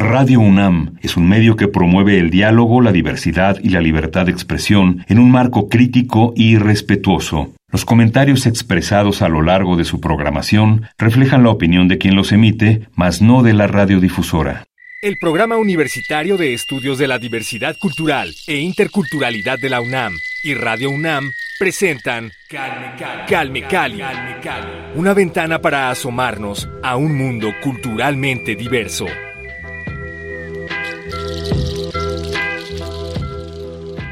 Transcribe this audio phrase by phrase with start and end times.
[0.00, 4.32] Radio UNAM es un medio que promueve el diálogo, la diversidad y la libertad de
[4.32, 7.52] expresión en un marco crítico y respetuoso.
[7.70, 12.32] Los comentarios expresados a lo largo de su programación reflejan la opinión de quien los
[12.32, 14.64] emite, mas no de la radiodifusora.
[15.02, 20.54] El Programa Universitario de Estudios de la Diversidad Cultural e Interculturalidad de la UNAM y
[20.54, 24.02] Radio UNAM presentan Calme Cali,
[24.94, 29.04] una ventana para asomarnos a un mundo culturalmente diverso.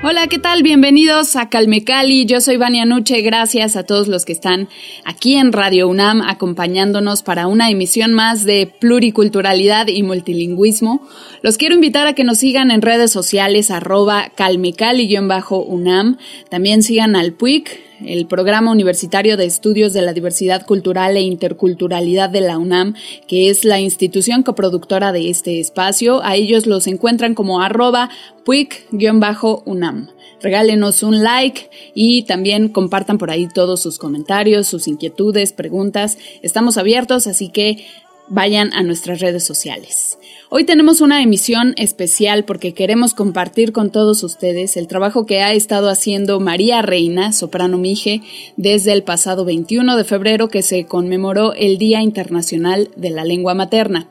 [0.00, 0.62] Hola, ¿qué tal?
[0.62, 2.24] Bienvenidos a Calme Cali.
[2.24, 3.20] Yo soy Vania Nuche.
[3.20, 4.68] Gracias a todos los que están
[5.04, 11.02] aquí en Radio UNAM acompañándonos para una emisión más de pluriculturalidad y multilingüismo.
[11.42, 16.16] Los quiero invitar a que nos sigan en redes sociales arroba calmecali-unam.
[16.48, 22.30] También sigan al PUIC, el Programa Universitario de Estudios de la Diversidad Cultural e Interculturalidad
[22.30, 22.94] de la UNAM,
[23.26, 26.22] que es la institución coproductora de este espacio.
[26.24, 28.10] A ellos los encuentran como arroba
[28.44, 30.08] puic-unam.
[30.40, 36.16] Regálenos un like y también compartan por ahí todos sus comentarios, sus inquietudes, preguntas.
[36.42, 37.84] Estamos abiertos, así que
[38.28, 40.18] vayan a nuestras redes sociales.
[40.50, 45.52] Hoy tenemos una emisión especial porque queremos compartir con todos ustedes el trabajo que ha
[45.52, 48.22] estado haciendo María Reina, soprano Mije,
[48.56, 53.52] desde el pasado 21 de febrero que se conmemoró el Día Internacional de la Lengua
[53.52, 54.08] Materna.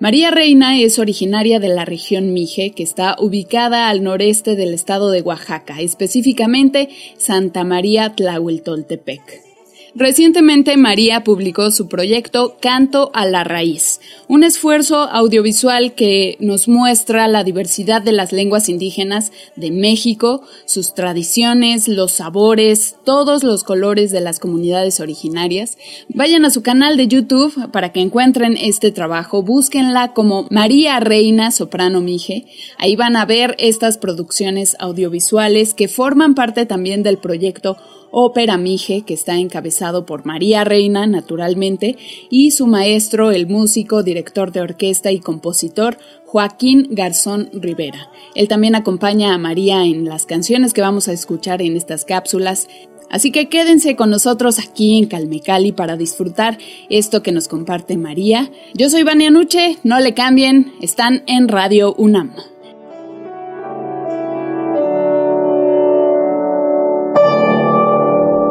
[0.00, 5.10] María Reina es originaria de la región Mije, que está ubicada al noreste del estado
[5.10, 9.47] de Oaxaca, específicamente Santa María Tlahueltoltepec.
[9.94, 17.26] Recientemente María publicó su proyecto Canto a la Raíz, un esfuerzo audiovisual que nos muestra
[17.26, 24.12] la diversidad de las lenguas indígenas de México, sus tradiciones, los sabores, todos los colores
[24.12, 25.78] de las comunidades originarias.
[26.08, 31.50] Vayan a su canal de YouTube para que encuentren este trabajo, búsquenla como María Reina
[31.50, 32.46] Soprano Mije.
[32.76, 37.78] Ahí van a ver estas producciones audiovisuales que forman parte también del proyecto
[38.10, 41.96] Ópera Mije, que está encabezado por María Reina, naturalmente,
[42.30, 48.10] y su maestro, el músico, director de orquesta y compositor Joaquín Garzón Rivera.
[48.34, 52.68] Él también acompaña a María en las canciones que vamos a escuchar en estas cápsulas.
[53.10, 56.58] Así que quédense con nosotros aquí en Calmecali para disfrutar
[56.90, 58.50] esto que nos comparte María.
[58.74, 62.34] Yo soy Vania Nuche, no le cambien, están en Radio UNAM.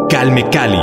[0.10, 0.78] Calme Cali.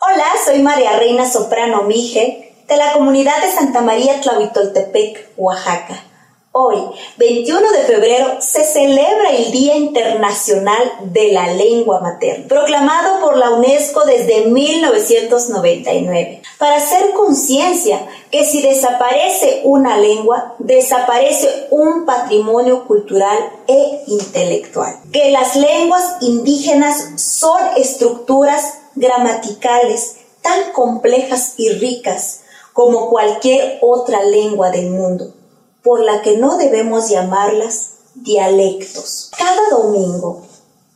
[0.00, 6.13] Hola, soy María Reina Soprano Mije de la comunidad de Santa María Tlahuitoltepec, Oaxaca.
[6.56, 6.78] Hoy,
[7.16, 13.50] 21 de febrero, se celebra el Día Internacional de la Lengua Materna, proclamado por la
[13.50, 23.36] UNESCO desde 1999, para hacer conciencia que si desaparece una lengua, desaparece un patrimonio cultural
[23.66, 32.42] e intelectual, que las lenguas indígenas son estructuras gramaticales tan complejas y ricas
[32.72, 35.34] como cualquier otra lengua del mundo
[35.84, 39.30] por la que no debemos llamarlas dialectos.
[39.36, 40.42] Cada domingo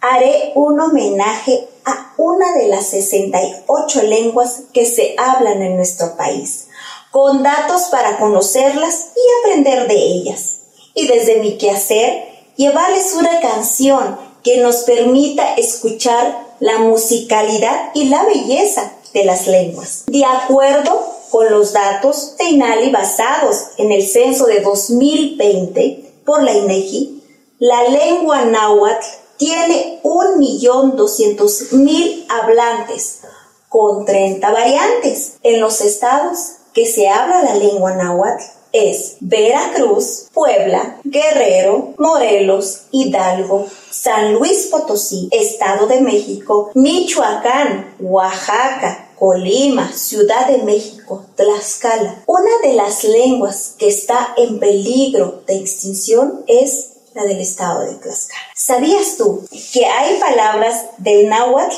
[0.00, 6.69] haré un homenaje a una de las 68 lenguas que se hablan en nuestro país,
[7.10, 10.60] con datos para conocerlas y aprender de ellas.
[10.94, 12.25] Y desde mi quehacer,
[12.56, 20.05] llevarles una canción que nos permita escuchar la musicalidad y la belleza de las lenguas.
[20.06, 26.53] De acuerdo con los datos de INALI basados en el censo de 2020 por la
[26.53, 27.22] INEGI,
[27.59, 29.06] la lengua náhuatl
[29.37, 33.21] tiene 1.200.000 hablantes
[33.69, 35.34] con 30 variantes.
[35.43, 43.67] En los estados que se habla la lengua náhuatl es Veracruz, Puebla, Guerrero, Morelos, Hidalgo,
[43.91, 52.23] San Luis Potosí, Estado de México, Michoacán, Oaxaca, Colima, Ciudad de México, Tlaxcala.
[52.26, 57.94] Una de las lenguas que está en peligro de extinción es la del estado de
[57.97, 58.41] Tlaxcala.
[58.55, 61.75] ¿Sabías tú que hay palabras del náhuatl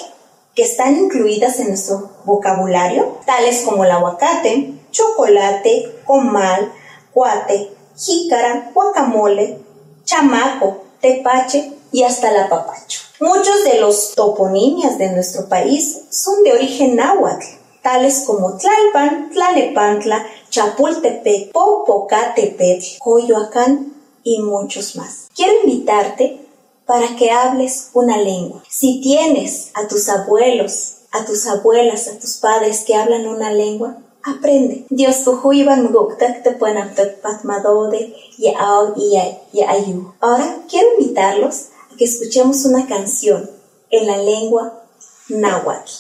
[0.54, 6.72] que están incluidas en nuestro vocabulario, tales como el aguacate, chocolate, comal,
[7.12, 9.58] cuate, jícara, guacamole,
[10.04, 13.00] chamaco, tepache y hasta la papacho?
[13.20, 17.44] Muchos de los toponimias de nuestro país son de origen náhuatl,
[17.82, 23.92] tales como Tlalpan, Tlanepantla, Chapultepec, Popocatepetl, Coyoacán
[24.22, 25.28] y muchos más.
[25.34, 26.40] Quiero invitarte
[26.86, 28.62] para que hables una lengua.
[28.68, 33.98] Si tienes a tus abuelos, a tus abuelas, a tus padres que hablan una lengua,
[34.24, 34.86] aprende.
[34.90, 35.84] Dios iban
[36.42, 36.50] te
[39.68, 40.14] y.
[40.20, 41.68] Ahora quiero invitarlos
[42.00, 43.50] que escuchemos una canción
[43.90, 44.84] en la lengua
[45.28, 45.92] náhuatl.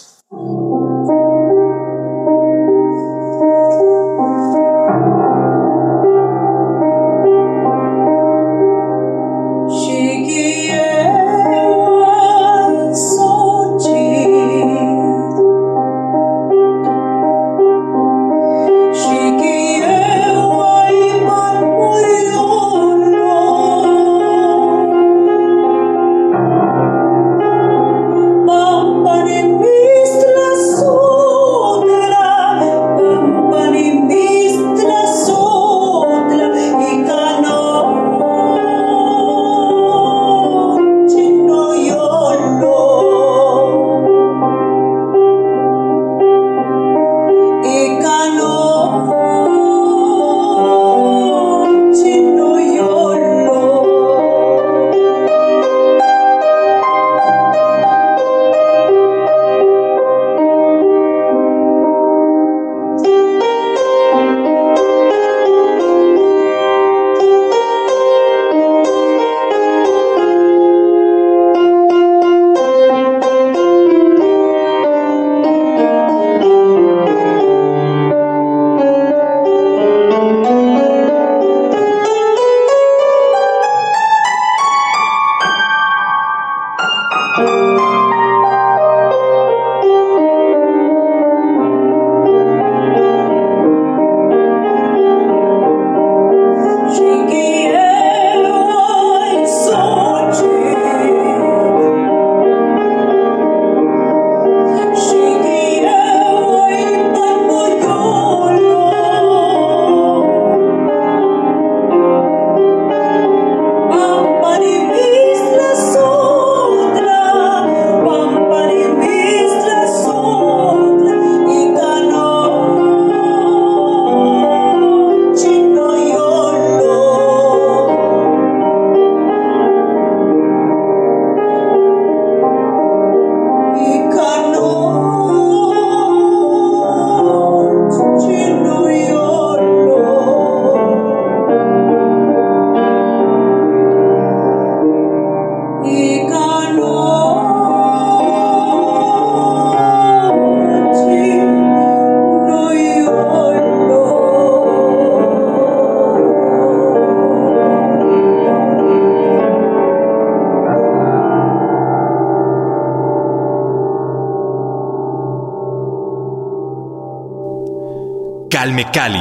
[168.92, 169.18] Cali.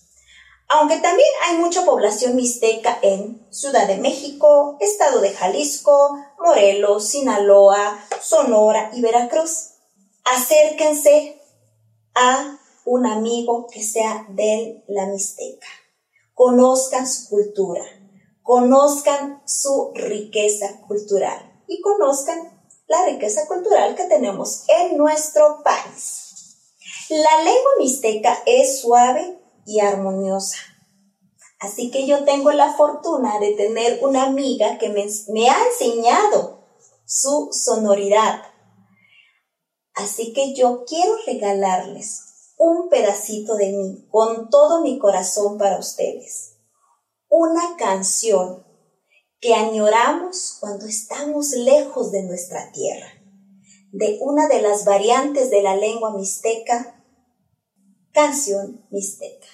[0.69, 7.99] Aunque también hay mucha población mixteca en Ciudad de México, Estado de Jalisco, Morelos, Sinaloa,
[8.21, 9.75] Sonora y Veracruz.
[10.25, 11.41] Acérquense
[12.15, 15.69] a un amigo que sea de la Mixteca.
[16.35, 17.85] Conozcan su cultura,
[18.43, 22.57] conozcan su riqueza cultural y conozcan
[22.89, 26.57] la riqueza cultural que tenemos en nuestro país.
[27.09, 30.57] La lengua mixteca es suave y armoniosa.
[31.59, 36.67] Así que yo tengo la fortuna de tener una amiga que me, ha enseñado
[37.05, 38.43] su sonoridad.
[39.95, 46.59] Así que yo quiero regalarles un pedacito de mí con todo mi corazón para ustedes.
[47.29, 48.65] Una canción
[49.41, 53.09] que añoramos cuando estamos lejos de nuestra tierra,
[53.93, 56.96] de una de las variantes de la lengua mixteca,
[58.17, 59.47] canción mixteca.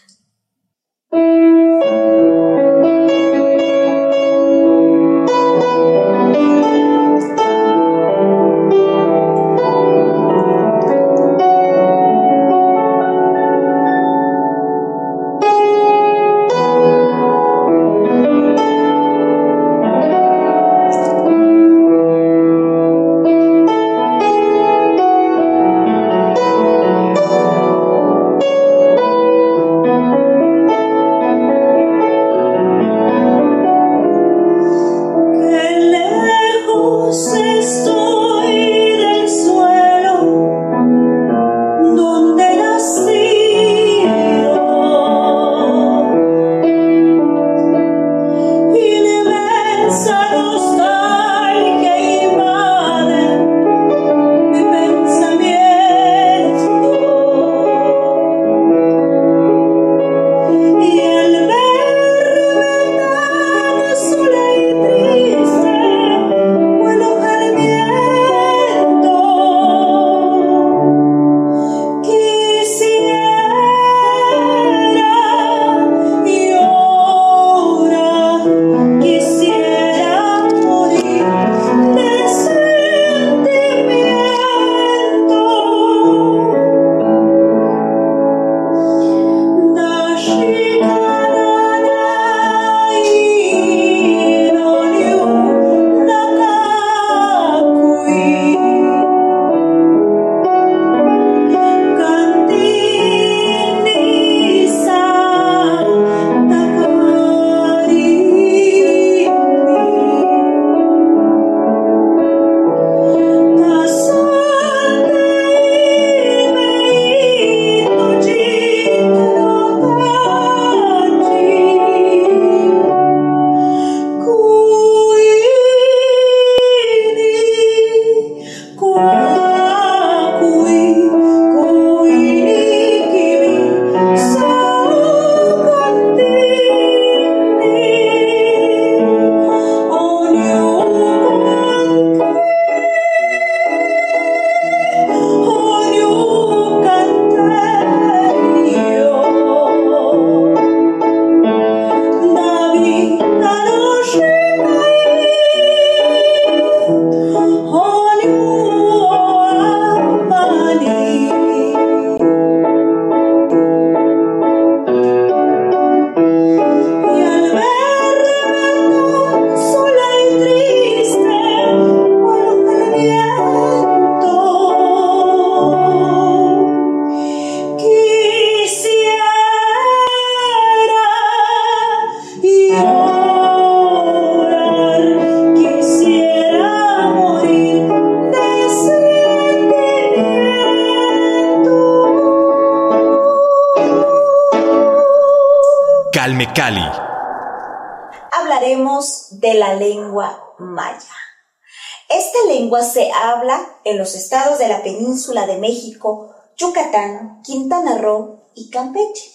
[202.80, 209.30] Se habla en los estados de la península de México, Yucatán, Quintana Roo y Campeche.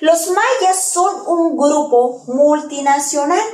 [0.00, 3.44] Los mayas son un grupo multinacional,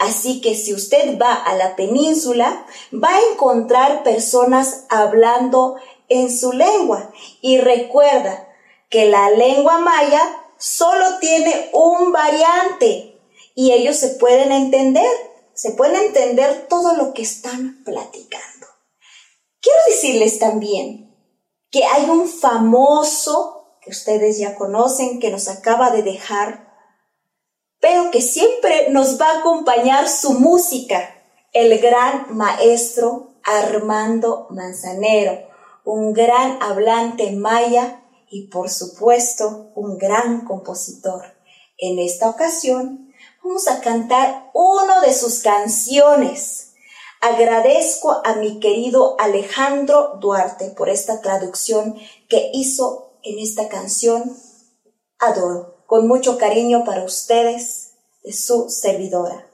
[0.00, 5.76] Así que si usted va a la península, va a encontrar personas hablando
[6.08, 7.12] en su lengua.
[7.40, 8.48] Y recuerda
[8.88, 10.20] que la lengua maya
[10.58, 13.09] solo tiene un variante
[13.60, 15.10] y ellos se pueden entender,
[15.52, 18.66] se pueden entender todo lo que están platicando.
[19.60, 21.14] Quiero decirles también
[21.70, 26.72] que hay un famoso que ustedes ya conocen que nos acaba de dejar,
[27.80, 31.14] pero que siempre nos va a acompañar su música,
[31.52, 35.50] el gran maestro Armando Manzanero
[35.84, 41.24] un gran hablante maya y por supuesto un gran compositor.
[41.76, 43.09] En esta ocasión
[43.50, 46.74] vamos a cantar una de sus canciones.
[47.20, 51.96] Agradezco a mi querido Alejandro Duarte por esta traducción
[52.28, 54.36] que hizo en esta canción.
[55.18, 59.44] Adoro, con mucho cariño para ustedes, de su servidora.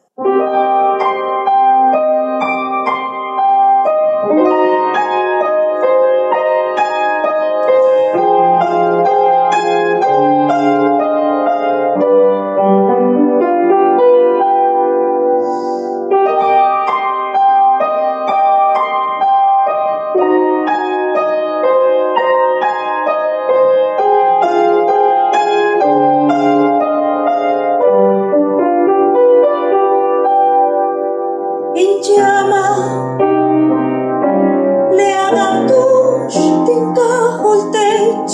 [35.31, 38.25] te-am adus din Duhul Tău,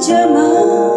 [0.00, 0.95] ce mă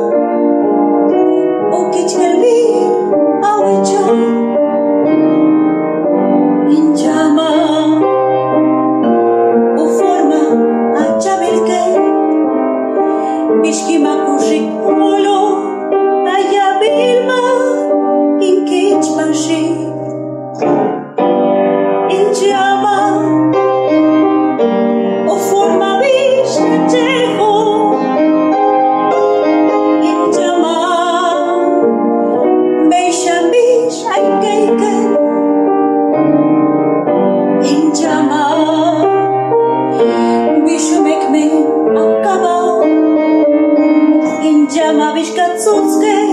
[45.40, 46.30] Esta zuzket,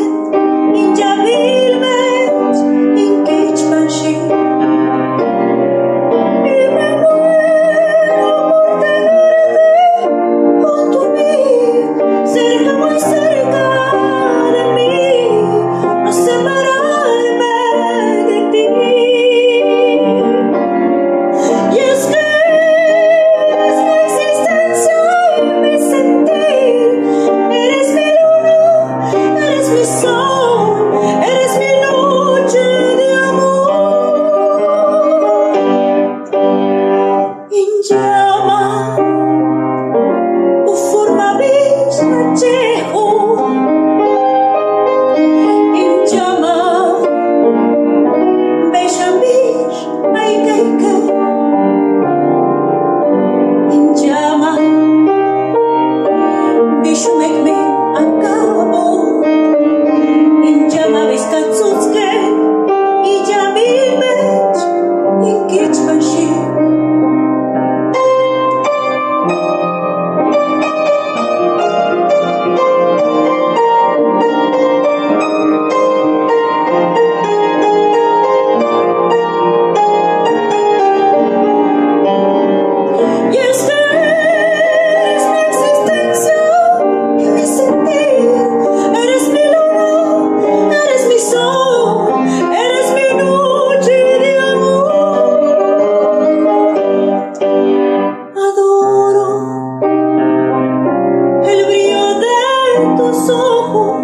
[0.73, 2.06] min jabil ben.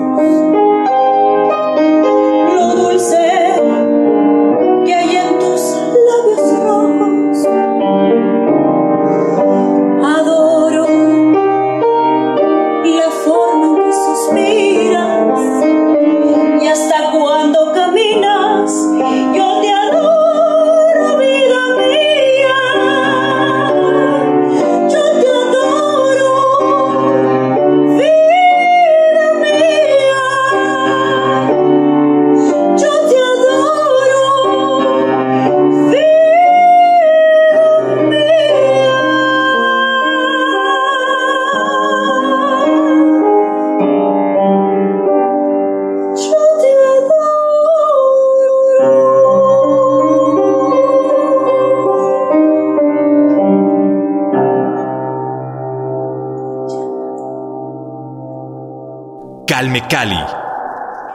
[0.03, 0.52] 嗯。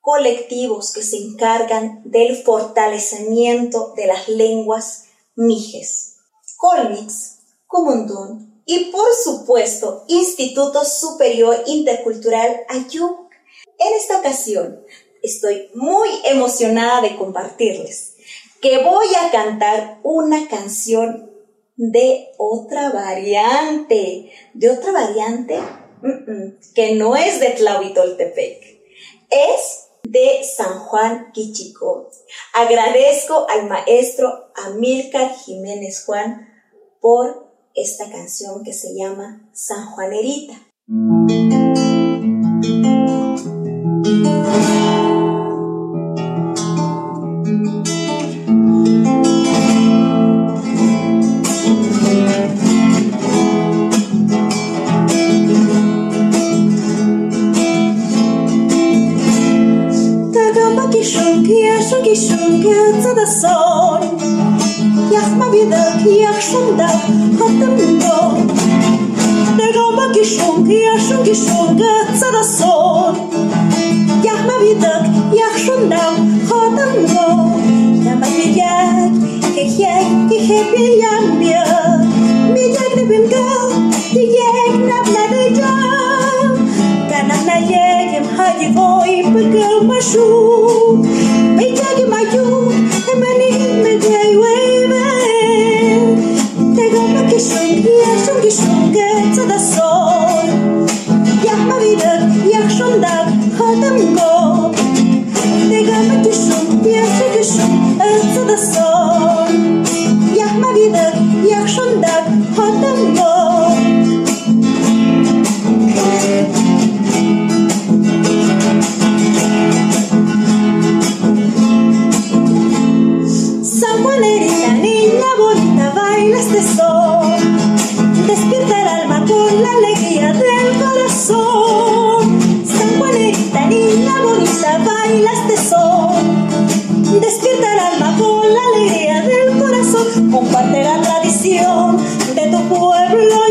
[0.00, 5.04] colectivos que se encargan del fortalecimiento de las lenguas
[5.34, 6.16] mijes.
[6.56, 13.30] Colmix, Comundún y por supuesto Instituto Superior Intercultural Ayuk.
[13.78, 14.84] En esta ocasión
[15.22, 18.14] estoy muy emocionada de compartirles
[18.62, 21.30] que voy a cantar una canción
[21.76, 25.58] de otra variante, de otra variante
[26.74, 28.62] que no es de Tlahuitoltepec,
[29.30, 32.10] es de San Juan Quichico.
[32.52, 36.48] Agradezco al maestro Amílcar Jiménez Juan
[37.00, 40.54] por esta canción que se llama San Juanerita.
[66.54, 66.98] sandal
[67.38, 68.18] hatemdo
[69.58, 73.14] Dego ma kishon ki ashon kishon gatsarason
[74.26, 75.02] Yah ma vidak
[75.40, 76.14] yah shonam
[76.50, 77.26] hatemdo
[78.06, 79.14] Yama yeyek
[79.56, 81.64] yeyek yehep yeyam ya
[82.54, 83.46] Miyek ne bimga
[84.18, 86.52] yeyek nam na deyam
[87.10, 90.26] Kanam na yekem hadi goy pekal mashu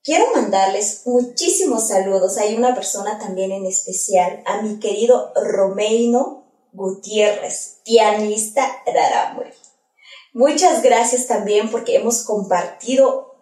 [0.02, 2.40] Quiero mandarles muchísimos saludos.
[2.40, 6.44] Hay una persona también en especial, a mi querido Romeino
[6.74, 9.61] Gutiérrez, pianista rarámuri.
[10.34, 13.36] Muchas gracias también porque hemos compartido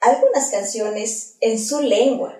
[0.00, 2.36] algunas canciones en su lengua.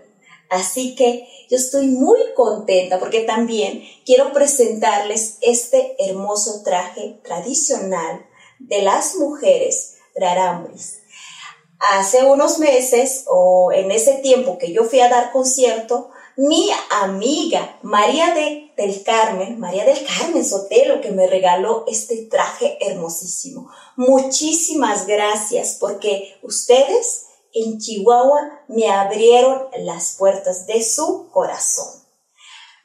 [0.50, 8.26] Así que yo estoy muy contenta porque también quiero presentarles este hermoso traje tradicional
[8.58, 10.98] de las mujeres rarámuris.
[11.78, 17.78] Hace unos meses o en ese tiempo que yo fui a dar concierto, mi amiga
[17.82, 23.70] María de, del Carmen, María del Carmen Sotelo, que me regaló este traje hermosísimo.
[23.96, 31.88] Muchísimas gracias porque ustedes en Chihuahua me abrieron las puertas de su corazón.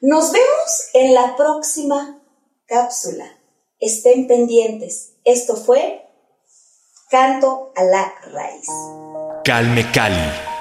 [0.00, 2.22] Nos vemos en la próxima
[2.66, 3.26] cápsula.
[3.78, 5.12] Estén pendientes.
[5.24, 6.02] Esto fue
[7.10, 8.66] Canto a la Raíz.
[9.44, 10.51] Calme Cali.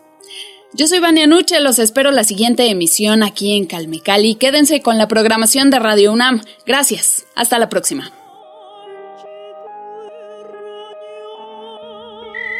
[0.71, 4.35] Yo soy Vania Nuche, los espero la siguiente emisión aquí en Calmecali.
[4.35, 6.43] Quédense con la programación de Radio UNAM.
[6.65, 7.25] Gracias.
[7.35, 8.11] Hasta la próxima.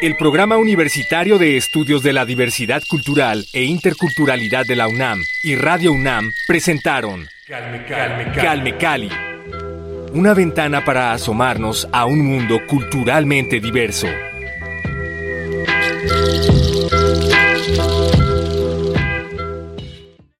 [0.02, 5.54] El Programa Universitario de Estudios de la Diversidad Cultural e Interculturalidad de la UNAM y
[5.54, 9.10] Radio UNAM presentaron Calme Cali,
[10.14, 14.08] una ventana para asomarnos a un mundo culturalmente diverso.